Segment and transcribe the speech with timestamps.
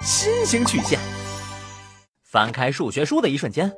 [0.00, 0.98] 新型曲线。
[2.30, 3.72] 翻开数学书的一瞬间，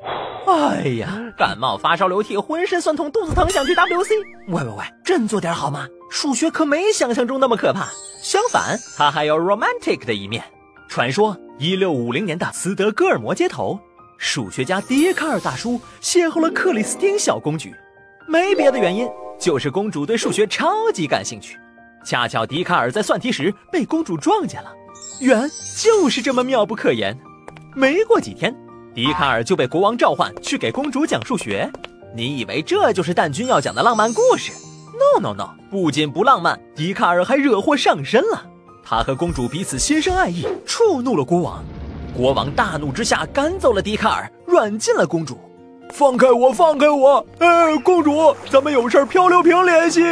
[0.47, 4.11] 哎呀，感冒发烧流涕，浑身酸痛，肚子疼，想去 WC。
[4.49, 5.87] 喂喂喂，振作点好吗？
[6.11, 7.89] 数学可没想象中那么可怕，
[8.21, 10.45] 相反，它还有 romantic 的一面。
[10.89, 13.81] 传说一六五零年的斯德哥尔摩街头，
[14.19, 17.75] 数学家笛卡尔大叔邂逅了克里斯汀小公举，
[18.29, 19.09] 没别的原因，
[19.41, 21.59] 就是公主对数学超级感兴趣。
[22.05, 24.71] 恰巧笛卡尔在算题时被公主撞见了，
[25.21, 27.17] 缘就是这么妙不可言。
[27.75, 28.55] 没过几天，
[28.95, 31.71] 笛卡尔就被国王召唤去给公主讲数学。
[32.15, 34.53] 你以为这就是蛋君要讲的浪漫故事
[34.93, 35.51] ？No No No！
[35.71, 38.45] 不仅不浪漫，笛卡尔还惹祸上身了。
[38.85, 41.65] 他和公主彼此心生爱意，触怒了国王。
[42.15, 45.41] 国王大怒之下赶走了笛卡尔，软禁了公主。
[45.91, 46.53] 放开我！
[46.53, 47.27] 放开我！
[47.39, 50.03] 哎，公主，咱们有事漂流瓶联系。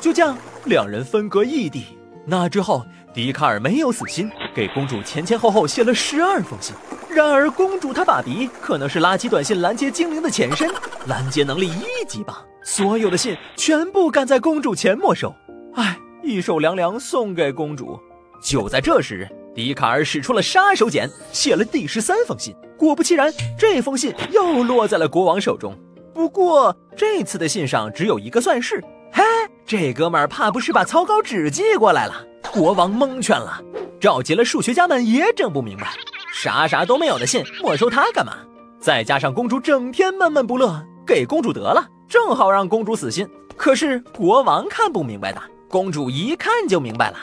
[0.00, 1.84] 就这样，两人分隔异地。
[2.26, 2.84] 那之后。
[3.12, 6.74] 笛卡尔没有死心，给公主前前后后写了十二封信。
[7.08, 10.70] 然而，公主她爸比可能是垃圾短信拦截精灵的前身，
[11.06, 15.34] 拦截能力一级棒，所有的信全部赶在公主前没收。
[15.74, 17.98] 唉，一手凉凉送给公主。
[18.40, 22.54] 就在这时，笛卡尔使出了杀手锏，写了第十三封信。
[22.78, 25.76] 果不其然，这封信又落在了国王手中。
[26.14, 28.82] 不过这次的信上只有一个算式。
[29.70, 32.26] 这哥们儿怕不是把草稿纸寄过来了？
[32.52, 33.62] 国王蒙圈了，
[34.00, 35.92] 召集了数学家们也整不明白，
[36.34, 38.32] 啥啥都没有的信没收他干嘛？
[38.80, 43.28] 再加上公主整天闷闷不乐，给公主得了，正好让公主死心。
[43.56, 47.18] 可是国王看不明白的，公主一看就明白了。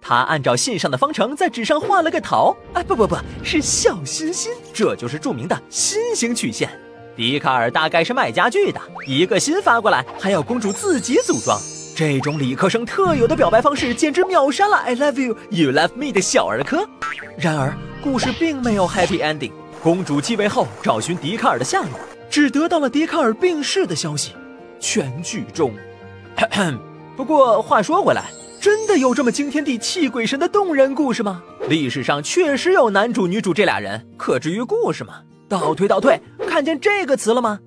[0.00, 6.70] 他按照信上的方程在纸上画了个桃，啊不不不是小心心，这就是著名的心形曲线。
[7.16, 11.60] 笛卡尔大概是卖家具的，一个心发过来还要公主自己组装。
[12.00, 16.88] 这种理科生特有的表白方式，简直秒杀了 "I love you, you love me" 的小儿科。
[17.36, 19.52] 然而，故事并没有 happy ending。
[19.82, 21.90] 公主继位后，找寻笛卡尔的下落，
[22.30, 24.32] 只得到了笛卡尔病逝的消息。
[24.78, 25.74] 全剧终。
[27.18, 31.42] 不过话说回来，真的有这么惊天地泣鬼神的动人故事吗？
[31.68, 35.16] 历史上确实有男主女主这俩人，可至于故事吗？
[35.50, 36.18] 倒退倒退，
[36.48, 37.58] 看见这个词了吗？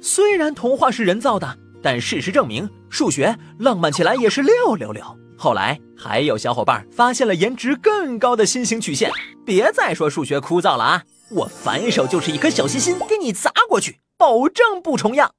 [0.00, 1.58] 虽然童话是人造的。
[1.82, 5.02] 但事实证明，数学浪漫起来也是六六六。
[5.38, 9.10] 后来还有小伙伴发现了颜值更高的心形曲线。
[9.46, 11.04] 别再说数学枯燥了啊！
[11.30, 15.32] 我反手就是一颗小心心给你砸过去，保证不重样。